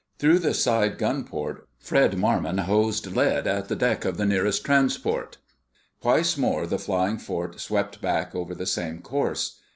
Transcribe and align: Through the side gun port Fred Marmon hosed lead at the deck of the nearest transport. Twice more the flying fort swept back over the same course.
Through 0.17 0.39
the 0.39 0.55
side 0.55 0.97
gun 0.97 1.25
port 1.25 1.67
Fred 1.77 2.13
Marmon 2.17 2.61
hosed 2.61 3.05
lead 3.15 3.45
at 3.45 3.67
the 3.67 3.75
deck 3.75 4.03
of 4.03 4.17
the 4.17 4.25
nearest 4.25 4.65
transport. 4.65 5.37
Twice 6.01 6.37
more 6.37 6.65
the 6.65 6.79
flying 6.79 7.19
fort 7.19 7.59
swept 7.59 8.01
back 8.01 8.33
over 8.33 8.55
the 8.55 8.65
same 8.65 9.03
course. 9.03 9.59